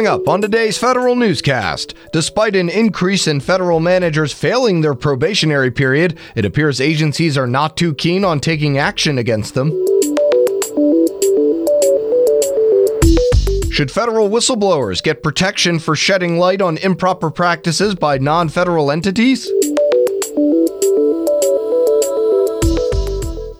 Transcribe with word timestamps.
Coming 0.00 0.12
up 0.14 0.28
on 0.30 0.40
today's 0.40 0.78
federal 0.78 1.14
newscast, 1.14 1.92
despite 2.10 2.56
an 2.56 2.70
increase 2.70 3.26
in 3.26 3.38
federal 3.38 3.80
managers 3.80 4.32
failing 4.32 4.80
their 4.80 4.94
probationary 4.94 5.70
period, 5.70 6.18
it 6.34 6.46
appears 6.46 6.80
agencies 6.80 7.36
are 7.36 7.46
not 7.46 7.76
too 7.76 7.92
keen 7.92 8.24
on 8.24 8.40
taking 8.40 8.78
action 8.78 9.18
against 9.18 9.52
them. 9.52 9.68
Should 13.70 13.90
federal 13.90 14.30
whistleblowers 14.30 15.02
get 15.02 15.22
protection 15.22 15.78
for 15.78 15.94
shedding 15.94 16.38
light 16.38 16.62
on 16.62 16.78
improper 16.78 17.30
practices 17.30 17.94
by 17.94 18.16
non 18.16 18.48
federal 18.48 18.90
entities? 18.90 19.52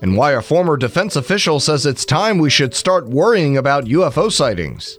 And 0.00 0.16
why 0.16 0.32
a 0.32 0.40
former 0.40 0.78
defense 0.78 1.16
official 1.16 1.60
says 1.60 1.84
it's 1.84 2.06
time 2.06 2.38
we 2.38 2.48
should 2.48 2.74
start 2.74 3.10
worrying 3.10 3.58
about 3.58 3.84
UFO 3.84 4.32
sightings. 4.32 4.98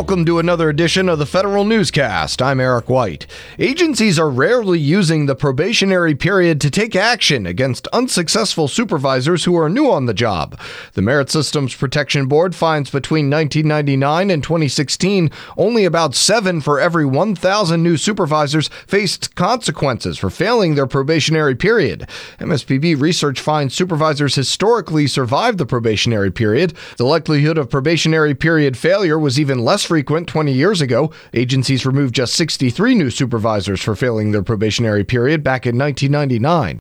Welcome 0.00 0.24
to 0.24 0.38
another 0.38 0.70
edition 0.70 1.10
of 1.10 1.18
the 1.18 1.26
Federal 1.26 1.62
Newscast. 1.66 2.40
I'm 2.40 2.58
Eric 2.58 2.88
White. 2.88 3.26
Agencies 3.58 4.18
are 4.18 4.30
rarely 4.30 4.78
using 4.78 5.26
the 5.26 5.34
probationary 5.34 6.14
period 6.14 6.58
to 6.62 6.70
take 6.70 6.96
action 6.96 7.44
against 7.44 7.86
unsuccessful 7.88 8.66
supervisors 8.66 9.44
who 9.44 9.54
are 9.58 9.68
new 9.68 9.90
on 9.90 10.06
the 10.06 10.14
job. 10.14 10.58
The 10.94 11.02
Merit 11.02 11.28
Systems 11.28 11.74
Protection 11.74 12.28
Board 12.28 12.54
finds 12.54 12.88
between 12.88 13.28
1999 13.28 14.30
and 14.30 14.42
2016, 14.42 15.30
only 15.58 15.84
about 15.84 16.14
seven 16.14 16.62
for 16.62 16.80
every 16.80 17.04
1,000 17.04 17.82
new 17.82 17.98
supervisors 17.98 18.68
faced 18.86 19.34
consequences 19.34 20.16
for 20.16 20.30
failing 20.30 20.76
their 20.76 20.86
probationary 20.86 21.54
period. 21.54 22.08
MSPB 22.38 22.98
research 22.98 23.38
finds 23.38 23.74
supervisors 23.74 24.34
historically 24.34 25.06
survived 25.06 25.58
the 25.58 25.66
probationary 25.66 26.30
period. 26.30 26.72
The 26.96 27.04
likelihood 27.04 27.58
of 27.58 27.68
probationary 27.68 28.34
period 28.34 28.78
failure 28.78 29.18
was 29.18 29.38
even 29.38 29.58
less 29.58 29.89
frequent 29.90 30.28
20 30.28 30.52
years 30.52 30.80
ago. 30.80 31.10
Agencies 31.34 31.84
removed 31.84 32.14
just 32.14 32.36
63 32.36 32.94
new 32.94 33.10
supervisors 33.10 33.82
for 33.82 33.96
failing 33.96 34.30
their 34.30 34.44
probationary 34.44 35.02
period 35.02 35.42
back 35.42 35.66
in 35.66 35.76
1999. 35.76 36.78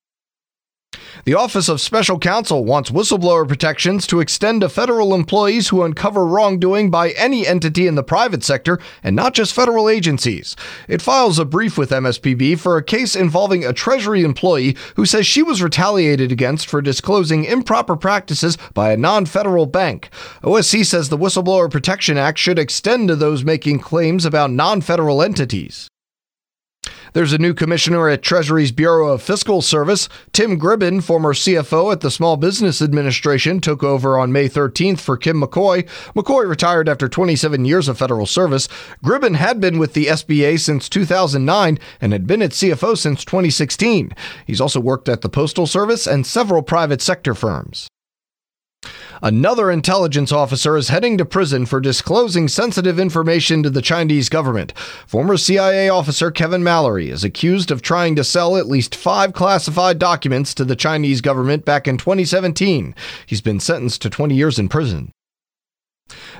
The 1.29 1.35
Office 1.35 1.69
of 1.69 1.79
Special 1.79 2.17
Counsel 2.17 2.65
wants 2.65 2.89
whistleblower 2.89 3.47
protections 3.47 4.07
to 4.07 4.19
extend 4.19 4.61
to 4.61 4.67
federal 4.67 5.13
employees 5.13 5.67
who 5.67 5.83
uncover 5.83 6.25
wrongdoing 6.25 6.89
by 6.89 7.11
any 7.11 7.45
entity 7.45 7.85
in 7.85 7.93
the 7.93 8.01
private 8.01 8.43
sector 8.43 8.79
and 9.03 9.15
not 9.15 9.35
just 9.35 9.53
federal 9.53 9.87
agencies. 9.89 10.55
It 10.87 11.03
files 11.03 11.37
a 11.37 11.45
brief 11.45 11.77
with 11.77 11.91
MSPB 11.91 12.57
for 12.57 12.77
a 12.77 12.83
case 12.83 13.15
involving 13.15 13.63
a 13.63 13.73
Treasury 13.73 14.23
employee 14.23 14.75
who 14.95 15.05
says 15.05 15.27
she 15.27 15.43
was 15.43 15.61
retaliated 15.61 16.31
against 16.31 16.65
for 16.65 16.81
disclosing 16.81 17.45
improper 17.45 17.95
practices 17.95 18.57
by 18.73 18.91
a 18.91 18.97
non 18.97 19.27
federal 19.27 19.67
bank. 19.67 20.09
OSC 20.41 20.83
says 20.83 21.09
the 21.09 21.17
Whistleblower 21.19 21.69
Protection 21.69 22.17
Act 22.17 22.39
should 22.39 22.57
extend 22.57 23.07
to 23.07 23.15
those 23.15 23.43
making 23.43 23.81
claims 23.81 24.25
about 24.25 24.49
non 24.49 24.81
federal 24.81 25.21
entities. 25.21 25.89
There's 27.13 27.33
a 27.33 27.37
new 27.37 27.53
commissioner 27.53 28.07
at 28.07 28.21
Treasury's 28.21 28.71
Bureau 28.71 29.07
of 29.09 29.21
Fiscal 29.21 29.61
Service. 29.61 30.07
Tim 30.31 30.59
Gribben, 30.59 31.03
former 31.03 31.33
CFO 31.33 31.91
at 31.91 32.01
the 32.01 32.11
Small 32.11 32.37
Business 32.37 32.81
Administration, 32.81 33.59
took 33.59 33.83
over 33.83 34.17
on 34.17 34.31
May 34.31 34.47
13th 34.47 34.99
for 34.99 35.17
Kim 35.17 35.41
McCoy. 35.41 35.87
McCoy 36.13 36.47
retired 36.47 36.87
after 36.87 37.09
27 37.09 37.65
years 37.65 37.87
of 37.87 37.97
federal 37.97 38.25
service. 38.25 38.67
Gribben 39.03 39.35
had 39.35 39.59
been 39.59 39.79
with 39.79 39.93
the 39.93 40.05
SBA 40.05 40.59
since 40.59 40.87
2009 40.87 41.79
and 41.99 42.13
had 42.13 42.27
been 42.27 42.41
its 42.41 42.61
CFO 42.61 42.97
since 42.97 43.25
2016. 43.25 44.11
He's 44.45 44.61
also 44.61 44.79
worked 44.79 45.09
at 45.09 45.21
the 45.21 45.29
Postal 45.29 45.67
Service 45.67 46.05
and 46.05 46.25
several 46.25 46.61
private 46.61 47.01
sector 47.01 47.33
firms. 47.33 47.87
Another 49.21 49.69
intelligence 49.69 50.31
officer 50.31 50.77
is 50.77 50.89
heading 50.89 51.17
to 51.17 51.25
prison 51.25 51.65
for 51.65 51.81
disclosing 51.81 52.47
sensitive 52.47 52.99
information 52.99 53.61
to 53.63 53.69
the 53.69 53.81
Chinese 53.81 54.29
government. 54.29 54.71
Former 55.05 55.35
CIA 55.35 55.89
officer 55.89 56.31
Kevin 56.31 56.63
Mallory 56.63 57.09
is 57.09 57.23
accused 57.23 57.69
of 57.69 57.81
trying 57.81 58.15
to 58.15 58.23
sell 58.23 58.55
at 58.55 58.67
least 58.67 58.95
five 58.95 59.33
classified 59.33 59.99
documents 59.99 60.53
to 60.53 60.63
the 60.63 60.75
Chinese 60.75 61.19
government 61.19 61.65
back 61.65 61.87
in 61.87 61.97
2017. 61.97 62.95
He's 63.25 63.41
been 63.41 63.59
sentenced 63.59 64.01
to 64.03 64.09
20 64.09 64.35
years 64.35 64.57
in 64.57 64.69
prison. 64.69 65.11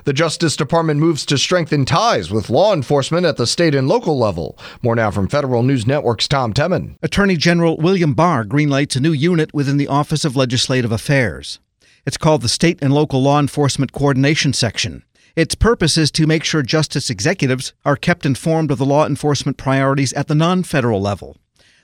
The 0.04 0.12
Justice 0.12 0.56
Department 0.56 0.98
moves 1.00 1.26
to 1.26 1.38
strengthen 1.38 1.84
ties 1.84 2.30
with 2.30 2.50
law 2.50 2.72
enforcement 2.72 3.26
at 3.26 3.36
the 3.36 3.46
state 3.46 3.74
and 3.74 3.86
local 3.86 4.18
level. 4.18 4.58
More 4.82 4.96
now 4.96 5.10
from 5.10 5.28
Federal 5.28 5.62
News 5.62 5.86
Network's 5.86 6.26
Tom 6.26 6.52
Temin. 6.52 6.96
Attorney 7.02 7.36
General 7.36 7.76
William 7.76 8.14
Barr 8.14 8.44
greenlights 8.44 8.96
a 8.96 9.00
new 9.00 9.12
unit 9.12 9.52
within 9.54 9.76
the 9.76 9.86
Office 9.88 10.24
of 10.24 10.34
Legislative 10.34 10.90
Affairs. 10.90 11.60
It's 12.06 12.16
called 12.16 12.42
the 12.42 12.48
State 12.48 12.78
and 12.80 12.92
Local 12.92 13.22
Law 13.22 13.38
Enforcement 13.38 13.92
Coordination 13.92 14.52
Section. 14.52 15.04
Its 15.36 15.54
purpose 15.54 15.96
is 15.96 16.10
to 16.12 16.26
make 16.26 16.44
sure 16.44 16.62
justice 16.62 17.10
executives 17.10 17.72
are 17.84 17.96
kept 17.96 18.26
informed 18.26 18.70
of 18.70 18.78
the 18.78 18.86
law 18.86 19.06
enforcement 19.06 19.56
priorities 19.56 20.12
at 20.14 20.26
the 20.26 20.34
non 20.34 20.62
federal 20.62 21.00
level. 21.00 21.36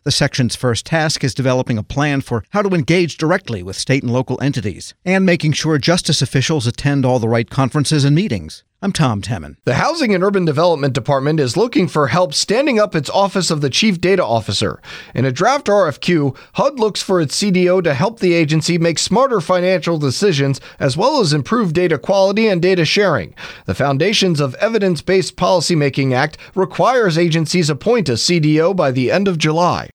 The 0.04 0.10
section's 0.12 0.56
first 0.56 0.86
task 0.86 1.24
is 1.24 1.34
developing 1.34 1.78
a 1.78 1.82
plan 1.82 2.20
for 2.20 2.44
how 2.50 2.62
to 2.62 2.74
engage 2.74 3.16
directly 3.16 3.62
with 3.62 3.76
state 3.76 4.02
and 4.02 4.12
local 4.12 4.40
entities 4.40 4.94
and 5.04 5.26
making 5.26 5.52
sure 5.52 5.78
justice 5.78 6.22
officials 6.22 6.66
attend 6.66 7.04
all 7.04 7.18
the 7.18 7.28
right 7.28 7.50
conferences 7.50 8.04
and 8.04 8.14
meetings. 8.14 8.62
I'm 8.82 8.92
Tom 8.92 9.22
Temin. 9.22 9.56
The 9.64 9.76
Housing 9.76 10.14
and 10.14 10.22
Urban 10.22 10.44
Development 10.44 10.92
Department 10.92 11.40
is 11.40 11.56
looking 11.56 11.88
for 11.88 12.08
help 12.08 12.34
standing 12.34 12.78
up 12.78 12.94
its 12.94 13.08
Office 13.08 13.50
of 13.50 13.62
the 13.62 13.70
Chief 13.70 13.98
Data 13.98 14.22
Officer. 14.22 14.82
In 15.14 15.24
a 15.24 15.32
draft 15.32 15.68
RFQ, 15.68 16.36
HUD 16.52 16.78
looks 16.78 17.00
for 17.00 17.18
its 17.18 17.42
CDO 17.42 17.82
to 17.82 17.94
help 17.94 18.20
the 18.20 18.34
agency 18.34 18.76
make 18.76 18.98
smarter 18.98 19.40
financial 19.40 19.96
decisions 19.96 20.60
as 20.78 20.94
well 20.94 21.20
as 21.20 21.32
improve 21.32 21.72
data 21.72 21.96
quality 21.96 22.48
and 22.48 22.60
data 22.60 22.84
sharing. 22.84 23.34
The 23.64 23.74
Foundations 23.74 24.40
of 24.40 24.54
Evidence 24.56 25.00
Based 25.00 25.36
Policymaking 25.36 26.12
Act 26.12 26.36
requires 26.54 27.16
agencies 27.16 27.70
appoint 27.70 28.10
a 28.10 28.12
CDO 28.12 28.76
by 28.76 28.90
the 28.90 29.10
end 29.10 29.26
of 29.26 29.38
July. 29.38 29.88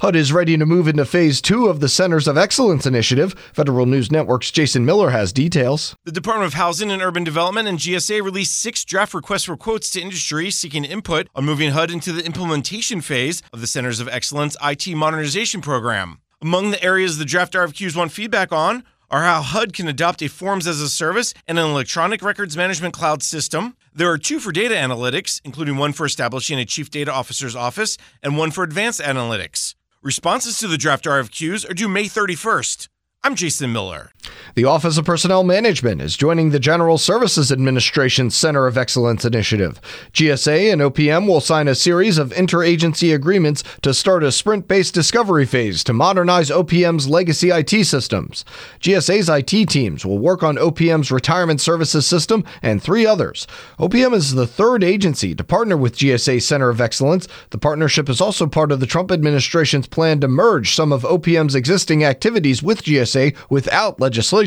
HUD 0.00 0.16
is 0.16 0.32
ready 0.32 0.56
to 0.56 0.64
move 0.64 0.88
into 0.88 1.04
phase 1.04 1.42
two 1.42 1.66
of 1.66 1.80
the 1.80 1.88
Centers 1.88 2.26
of 2.26 2.38
Excellence 2.38 2.86
initiative. 2.86 3.34
Federal 3.52 3.84
News 3.84 4.10
Network's 4.10 4.50
Jason 4.50 4.86
Miller 4.86 5.10
has 5.10 5.30
details. 5.30 5.94
The 6.06 6.10
Department 6.10 6.46
of 6.46 6.54
Housing 6.54 6.90
and 6.90 7.02
Urban 7.02 7.22
Development 7.22 7.68
and 7.68 7.78
GSA 7.78 8.24
released 8.24 8.58
six 8.58 8.82
draft 8.82 9.12
requests 9.12 9.44
for 9.44 9.58
quotes 9.58 9.90
to 9.90 10.00
industry 10.00 10.50
seeking 10.50 10.86
input 10.86 11.28
on 11.34 11.44
moving 11.44 11.72
HUD 11.72 11.90
into 11.90 12.12
the 12.12 12.24
implementation 12.24 13.02
phase 13.02 13.42
of 13.52 13.60
the 13.60 13.66
Centers 13.66 14.00
of 14.00 14.08
Excellence 14.08 14.56
IT 14.62 14.88
modernization 14.96 15.60
program. 15.60 16.22
Among 16.40 16.70
the 16.70 16.82
areas 16.82 17.18
the 17.18 17.26
draft 17.26 17.52
RFQs 17.52 17.94
want 17.94 18.10
feedback 18.10 18.52
on 18.52 18.84
are 19.10 19.24
how 19.24 19.42
HUD 19.42 19.74
can 19.74 19.86
adopt 19.86 20.22
a 20.22 20.30
forms 20.30 20.66
as 20.66 20.80
a 20.80 20.88
service 20.88 21.34
and 21.46 21.58
an 21.58 21.66
electronic 21.66 22.22
records 22.22 22.56
management 22.56 22.94
cloud 22.94 23.22
system. 23.22 23.76
There 23.94 24.10
are 24.10 24.16
two 24.16 24.40
for 24.40 24.50
data 24.50 24.74
analytics, 24.74 25.42
including 25.44 25.76
one 25.76 25.92
for 25.92 26.06
establishing 26.06 26.58
a 26.58 26.64
chief 26.64 26.88
data 26.88 27.12
officer's 27.12 27.54
office 27.54 27.98
and 28.22 28.38
one 28.38 28.50
for 28.50 28.64
advanced 28.64 29.02
analytics. 29.02 29.74
Responses 30.02 30.56
to 30.56 30.66
the 30.66 30.78
draft 30.78 31.04
RFQs 31.04 31.68
are 31.68 31.74
due 31.74 31.86
May 31.86 32.04
31st. 32.04 32.88
I'm 33.22 33.34
Jason 33.34 33.70
Miller. 33.70 34.12
The 34.56 34.64
Office 34.64 34.98
of 34.98 35.04
Personnel 35.04 35.44
Management 35.44 36.02
is 36.02 36.16
joining 36.16 36.50
the 36.50 36.58
General 36.58 36.98
Services 36.98 37.52
Administration's 37.52 38.34
Center 38.34 38.66
of 38.66 38.76
Excellence 38.76 39.24
initiative. 39.24 39.80
GSA 40.12 40.72
and 40.72 40.82
OPM 40.82 41.28
will 41.28 41.40
sign 41.40 41.68
a 41.68 41.74
series 41.76 42.18
of 42.18 42.30
interagency 42.30 43.14
agreements 43.14 43.62
to 43.82 43.94
start 43.94 44.24
a 44.24 44.32
sprint 44.32 44.66
based 44.66 44.92
discovery 44.92 45.46
phase 45.46 45.84
to 45.84 45.92
modernize 45.92 46.50
OPM's 46.50 47.08
legacy 47.08 47.50
IT 47.50 47.86
systems. 47.86 48.44
GSA's 48.80 49.28
IT 49.28 49.68
teams 49.68 50.04
will 50.04 50.18
work 50.18 50.42
on 50.42 50.56
OPM's 50.56 51.12
retirement 51.12 51.60
services 51.60 52.04
system 52.04 52.42
and 52.60 52.82
three 52.82 53.06
others. 53.06 53.46
OPM 53.78 54.14
is 54.14 54.32
the 54.32 54.48
third 54.48 54.82
agency 54.82 55.32
to 55.32 55.44
partner 55.44 55.76
with 55.76 55.96
GSA 55.96 56.42
Center 56.42 56.70
of 56.70 56.80
Excellence. 56.80 57.28
The 57.50 57.58
partnership 57.58 58.08
is 58.08 58.20
also 58.20 58.48
part 58.48 58.72
of 58.72 58.80
the 58.80 58.86
Trump 58.86 59.12
administration's 59.12 59.86
plan 59.86 60.18
to 60.20 60.28
merge 60.28 60.74
some 60.74 60.92
of 60.92 61.02
OPM's 61.02 61.54
existing 61.54 62.02
activities 62.02 62.64
with 62.64 62.82
GSA 62.82 63.36
without 63.48 64.00
legislation 64.00 64.39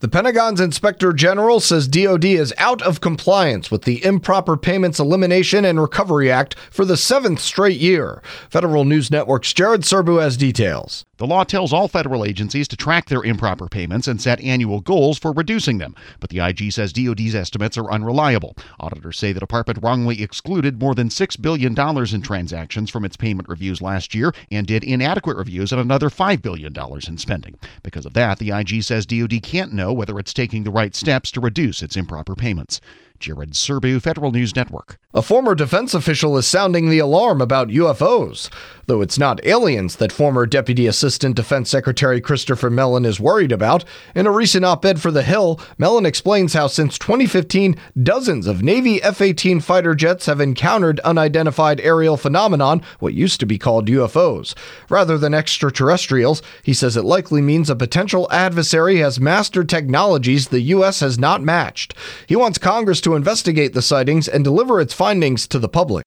The 0.00 0.08
Pentagon's 0.08 0.60
Inspector 0.60 1.10
General 1.14 1.60
says 1.60 1.88
DoD 1.88 2.24
is 2.24 2.52
out 2.58 2.82
of 2.82 3.00
compliance 3.00 3.70
with 3.70 3.82
the 3.82 4.04
Improper 4.04 4.56
Payments 4.56 4.98
Elimination 4.98 5.64
and 5.64 5.80
Recovery 5.80 6.30
Act 6.30 6.56
for 6.70 6.84
the 6.84 6.96
seventh 6.96 7.40
straight 7.40 7.80
year. 7.80 8.20
Federal 8.50 8.84
News 8.84 9.10
Network's 9.10 9.54
Jared 9.54 9.82
Serbu 9.82 10.20
has 10.20 10.36
details. 10.36 11.04
The 11.16 11.26
law 11.26 11.44
tells 11.44 11.72
all 11.72 11.86
federal 11.86 12.24
agencies 12.24 12.66
to 12.68 12.76
track 12.76 13.06
their 13.06 13.22
improper 13.22 13.68
payments 13.68 14.08
and 14.08 14.20
set 14.20 14.40
annual 14.40 14.80
goals 14.80 15.16
for 15.16 15.32
reducing 15.32 15.78
them, 15.78 15.94
but 16.18 16.30
the 16.30 16.40
IG 16.40 16.72
says 16.72 16.92
DoD's 16.92 17.36
estimates 17.36 17.78
are 17.78 17.90
unreliable. 17.90 18.56
Auditors 18.80 19.18
say 19.18 19.32
the 19.32 19.38
department 19.38 19.78
wrongly 19.80 20.22
excluded 20.22 20.80
more 20.80 20.94
than 20.94 21.08
$6 21.08 21.40
billion 21.40 21.74
in 22.12 22.22
transactions 22.22 22.90
from 22.90 23.04
its 23.04 23.16
payment 23.16 23.48
reviews 23.48 23.80
last 23.80 24.12
year 24.12 24.34
and 24.50 24.66
did 24.66 24.82
inadequate 24.82 25.36
reviews 25.36 25.72
on 25.72 25.78
another 25.78 26.08
$5 26.08 26.42
billion 26.42 26.74
in 27.06 27.16
spending. 27.18 27.56
Because 27.84 28.06
of 28.06 28.14
that, 28.14 28.40
the 28.40 28.50
IG 28.50 28.82
says 28.82 29.06
DoD 29.06 29.40
can't 29.40 29.72
know 29.72 29.92
whether 29.92 30.18
it's 30.18 30.34
taking 30.34 30.64
the 30.64 30.70
right 30.72 30.96
steps 30.96 31.30
to 31.30 31.40
reduce 31.40 31.80
its 31.80 31.96
improper 31.96 32.34
payments. 32.34 32.80
Jared 33.24 33.52
Serbu, 33.52 34.02
Federal 34.02 34.32
News 34.32 34.54
Network. 34.54 34.98
A 35.14 35.22
former 35.22 35.54
defense 35.54 35.94
official 35.94 36.36
is 36.36 36.46
sounding 36.46 36.90
the 36.90 36.98
alarm 36.98 37.40
about 37.40 37.68
UFOs, 37.68 38.50
though 38.86 39.00
it's 39.00 39.18
not 39.18 39.44
aliens 39.46 39.96
that 39.96 40.12
former 40.12 40.44
Deputy 40.44 40.86
Assistant 40.86 41.34
Defense 41.34 41.70
Secretary 41.70 42.20
Christopher 42.20 42.68
Mellon 42.68 43.06
is 43.06 43.18
worried 43.18 43.52
about. 43.52 43.82
In 44.14 44.26
a 44.26 44.30
recent 44.30 44.64
op 44.64 44.84
ed 44.84 45.00
for 45.00 45.10
The 45.10 45.22
Hill, 45.22 45.58
Mellon 45.78 46.04
explains 46.04 46.52
how 46.52 46.66
since 46.66 46.98
2015, 46.98 47.76
dozens 48.02 48.46
of 48.46 48.62
Navy 48.62 49.02
F 49.02 49.22
18 49.22 49.60
fighter 49.60 49.94
jets 49.94 50.26
have 50.26 50.40
encountered 50.40 51.00
unidentified 51.00 51.80
aerial 51.80 52.18
phenomenon, 52.18 52.82
what 52.98 53.14
used 53.14 53.40
to 53.40 53.46
be 53.46 53.56
called 53.56 53.88
UFOs. 53.88 54.54
Rather 54.90 55.16
than 55.16 55.32
extraterrestrials, 55.32 56.42
he 56.62 56.74
says 56.74 56.94
it 56.94 57.04
likely 57.04 57.40
means 57.40 57.70
a 57.70 57.76
potential 57.76 58.28
adversary 58.30 58.98
has 58.98 59.18
mastered 59.18 59.68
technologies 59.68 60.48
the 60.48 60.60
U.S. 60.60 61.00
has 61.00 61.18
not 61.18 61.40
matched. 61.42 61.94
He 62.26 62.36
wants 62.36 62.58
Congress 62.58 63.00
to 63.02 63.13
investigate 63.16 63.72
the 63.72 63.82
sightings 63.82 64.28
and 64.28 64.44
deliver 64.44 64.80
its 64.80 64.94
findings 64.94 65.46
to 65.48 65.58
the 65.58 65.68
public. 65.68 66.04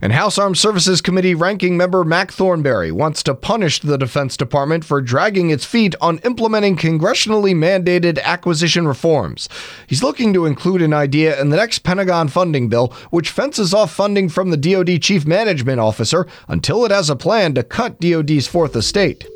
And 0.00 0.12
House 0.12 0.38
Armed 0.38 0.58
Services 0.58 1.00
Committee 1.00 1.34
ranking 1.34 1.76
member 1.76 2.04
Mac 2.04 2.30
Thornberry 2.30 2.92
wants 2.92 3.22
to 3.24 3.34
punish 3.34 3.80
the 3.80 3.98
Defense 3.98 4.36
Department 4.36 4.84
for 4.84 5.00
dragging 5.00 5.50
its 5.50 5.64
feet 5.64 5.94
on 6.00 6.18
implementing 6.18 6.76
congressionally 6.76 7.54
mandated 7.54 8.22
acquisition 8.22 8.86
reforms. 8.86 9.48
He's 9.86 10.02
looking 10.02 10.32
to 10.34 10.46
include 10.46 10.82
an 10.82 10.92
idea 10.92 11.40
in 11.40 11.50
the 11.50 11.56
next 11.56 11.80
Pentagon 11.80 12.28
funding 12.28 12.68
bill 12.68 12.92
which 13.10 13.30
fences 13.30 13.74
off 13.74 13.92
funding 13.92 14.28
from 14.28 14.50
the 14.50 14.56
DoD 14.56 15.00
Chief 15.02 15.26
Management 15.26 15.80
Officer 15.80 16.26
until 16.46 16.84
it 16.84 16.90
has 16.90 17.10
a 17.10 17.16
plan 17.16 17.54
to 17.54 17.62
cut 17.62 18.00
DoD's 18.00 18.46
fourth 18.46 18.76
estate. 18.76 19.26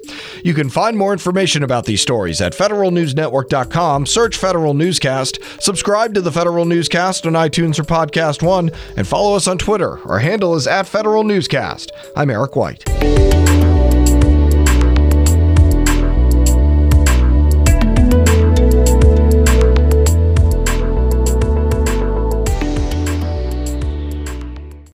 You 0.44 0.54
can 0.54 0.70
find 0.70 0.96
more 0.96 1.12
information 1.12 1.62
about 1.62 1.86
these 1.86 2.00
stories 2.00 2.40
at 2.40 2.52
federalnewsnetwork.com, 2.52 4.06
search 4.06 4.36
Federal 4.36 4.74
Newscast, 4.74 5.38
subscribe 5.60 6.14
to 6.14 6.20
the 6.20 6.32
Federal 6.32 6.64
Newscast 6.64 7.26
on 7.26 7.34
iTunes 7.34 7.78
or 7.78 7.84
Podcast 7.84 8.42
One, 8.42 8.70
and 8.96 9.06
follow 9.06 9.36
us 9.36 9.46
on 9.46 9.58
Twitter. 9.58 9.98
Our 10.08 10.18
handle 10.18 10.51
is 10.54 10.66
at 10.66 10.86
Federal 10.86 11.24
Newscast. 11.24 11.92
I'm 12.16 12.30
Eric 12.30 12.56
White. 12.56 12.84